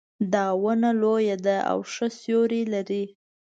[0.33, 3.03] دا ونه لویه ده او ښه سیوري لري